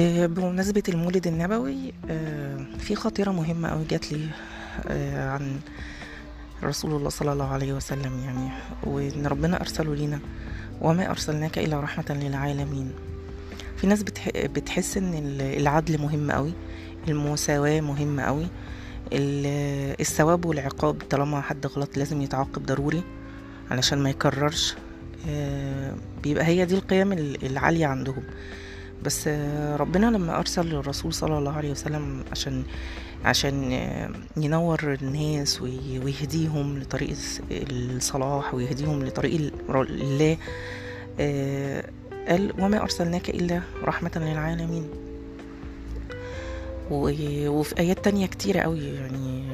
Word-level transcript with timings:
آه، 0.00 0.26
بمناسبة 0.26 0.82
المولد 0.88 1.26
النبوي 1.26 1.92
آه، 2.10 2.64
في 2.78 2.94
خطيرة 2.94 3.30
مهمة 3.30 3.68
أوي 3.68 3.84
جات 3.84 4.12
لي 4.12 4.26
آه، 4.88 5.30
عن 5.30 5.60
رسول 6.64 6.94
الله 6.96 7.08
صلى 7.08 7.32
الله 7.32 7.48
عليه 7.52 7.72
وسلم 7.72 8.18
يعني 8.24 8.48
وإن 8.84 9.26
ربنا 9.26 9.60
أرسله 9.60 9.94
لينا 9.94 10.20
وما 10.80 11.10
أرسلناك 11.10 11.58
إلا 11.58 11.80
رحمة 11.80 12.04
للعالمين. 12.22 12.92
في 13.76 13.86
ناس 13.86 14.02
بتح- 14.02 14.46
بتحس 14.46 14.96
إن 14.96 15.14
ال- 15.14 15.60
العدل 15.60 16.00
مهم 16.02 16.30
أوي 16.30 16.52
المساواة 17.08 17.80
مهمة 17.80 18.22
أوي 18.22 18.46
ال- 19.12 19.96
الثواب 20.00 20.44
والعقاب 20.44 20.96
طالما 21.10 21.40
حد 21.40 21.66
غلط 21.66 21.96
لازم 21.96 22.20
يتعاقب 22.22 22.66
ضروري 22.66 23.02
علشان 23.70 23.98
ما 23.98 24.10
يكررش. 24.10 24.74
بيبقى 26.22 26.44
هي 26.46 26.64
دي 26.64 26.74
القيم 26.74 27.12
ال- 27.12 27.46
العالية 27.46 27.86
عندهم. 27.86 28.22
بس 29.02 29.24
آه، 29.28 29.76
ربنا 29.76 30.06
لما 30.06 30.38
أرسل 30.38 30.74
الرسول 30.74 31.12
صلى 31.14 31.38
الله 31.38 31.52
عليه 31.52 31.70
وسلم 31.70 32.24
عشان 32.32 32.64
عشان 33.24 33.72
آه، 33.72 34.10
ينور 34.36 34.98
الناس 35.02 35.62
وي- 35.62 35.98
ويهديهم 36.04 36.78
لطريق 36.78 37.16
الصلاح 37.50 38.54
ويهديهم 38.54 39.04
لطريق 39.04 39.34
ال- 39.34 39.52
الله 39.76 40.36
آه، 41.20 41.84
قال 42.28 42.52
وما 42.58 42.82
أرسلناك 42.82 43.30
إلا 43.30 43.62
رحمة 43.84 44.10
للعالمين. 44.16 44.88
وفي 46.90 47.78
آيات 47.78 48.04
تانية 48.04 48.26
كتيرة 48.26 48.60
قوي 48.60 48.84
يعني 48.84 49.44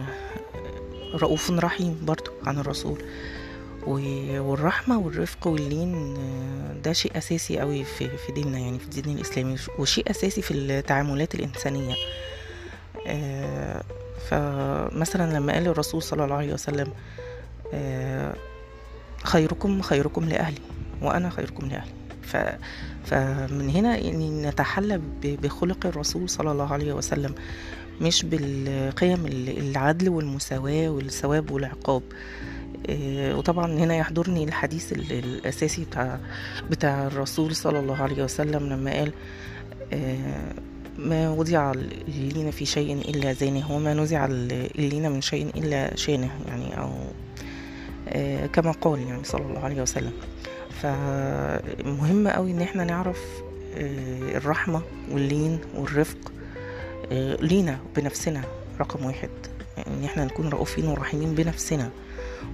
رؤوف 1.14 1.50
رحيم 1.50 1.96
برضو 2.02 2.30
عن 2.46 2.58
الرسول. 2.58 2.98
والرحمة 3.86 4.98
والرفق 4.98 5.46
واللين 5.46 6.16
آه، 6.16 6.72
ده 6.84 6.92
شيء 6.92 7.18
أساسي 7.18 7.58
قوي 7.58 7.84
في 7.84 8.08
في 8.08 8.32
ديننا 8.32 8.58
يعني 8.58 8.78
في 8.78 8.84
الدين 8.84 9.16
الإسلامي 9.16 9.56
وشيء 9.78 10.10
أساسي 10.10 10.42
في 10.42 10.54
التعاملات 10.54 11.34
الإنسانية. 11.34 11.94
آه، 13.06 13.82
فمثلا 14.30 15.32
لما 15.38 15.52
قال 15.52 15.68
الرسول 15.68 16.02
صلى 16.02 16.24
الله 16.24 16.34
عليه 16.36 16.52
وسلم 16.52 16.88
آه، 17.74 18.34
خيركم 19.24 19.82
خيركم 19.82 20.24
لأهلي 20.24 20.60
وأنا 21.02 21.30
خيركم 21.30 21.66
لأهلي. 21.66 21.90
ف 22.22 22.36
فمن 23.04 23.70
هنا 23.70 23.96
يعني 23.96 24.42
نتحلى 24.42 25.00
بخلق 25.24 25.86
الرسول 25.86 26.28
صلى 26.28 26.52
الله 26.52 26.72
عليه 26.72 26.92
وسلم 26.92 27.34
مش 28.00 28.24
بالقيم 28.24 29.26
ال- 29.26 29.58
العدل 29.70 30.08
والمساواة 30.08 30.88
والثواب 30.88 31.50
والعقاب. 31.50 32.02
آه، 32.12 32.59
وطبعا 33.38 33.72
هنا 33.72 33.96
يحضرني 33.96 34.44
الحديث 34.44 34.92
ال- 34.92 35.12
الأساسي 35.12 35.84
بتاع 35.84 36.18
بتاع 36.70 37.06
الرسول 37.06 37.56
صلى 37.56 37.78
الله 37.78 38.02
عليه 38.02 38.24
وسلم 38.24 38.68
لما 38.72 38.90
قال 38.92 39.12
آه، 39.92 40.52
ما 40.98 41.30
وضع 41.30 41.72
لينا 42.08 42.50
في 42.50 42.66
شيء 42.66 42.92
إلا 43.10 43.32
زينه 43.32 43.72
وما 43.72 43.94
نزع 43.94 44.26
لينا 44.74 45.08
من 45.08 45.20
شيء 45.20 45.46
إلا 45.56 45.96
شانه. 45.96 46.30
يعني 46.48 46.78
أو 46.80 46.90
آه، 48.08 48.46
كما 48.46 48.70
قال 48.72 49.00
يعني 49.00 49.24
صلى 49.24 49.42
الله 49.42 49.60
عليه 49.60 49.82
وسلم. 49.82 50.12
فمهم 50.82 52.28
قوي 52.28 52.50
إن 52.50 52.60
إحنا 52.62 52.84
نعرف 52.84 53.18
آه، 53.78 54.36
الرحمة 54.36 54.82
واللين 55.12 55.58
والرفق 55.76 56.32
آه، 57.12 57.34
لينا 57.36 57.78
بنفسنا 57.96 58.42
رقم 58.80 59.04
واحد. 59.06 59.30
ان 59.86 60.04
إحنا 60.04 60.24
نكون 60.24 60.48
رؤوفين 60.48 60.86
ورحيمين 60.86 61.34
بنفسنا. 61.34 61.90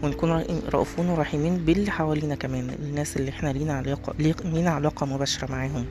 ونكون 0.03 0.45
رؤوفين 0.69 1.09
ورحيمين 1.09 1.57
باللي 1.57 1.91
حوالينا 1.91 2.35
كمان 2.35 2.71
الناس 2.71 3.17
اللي 3.17 3.31
إحنا 3.31 3.49
لينا 3.49 3.75
علاقة 3.75 4.15
لينا 4.45 4.71
علاقة 4.71 5.07
مباشرة 5.07 5.53
معاهم. 5.53 5.87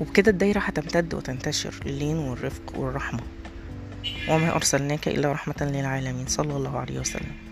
وبكده 0.00 0.30
الدايرة 0.30 0.60
هتمتد 0.60 1.14
وتنتشر 1.14 1.74
اللين 1.86 2.16
والرفق 2.16 2.78
والرحمة. 2.78 3.20
وما 4.28 4.54
أرسلناك 4.54 5.08
إلا 5.08 5.32
رحمة 5.32 5.54
للعالمين. 5.60 6.26
صلى 6.26 6.56
الله 6.56 6.78
عليه 6.78 7.00
وسلم. 7.00 7.51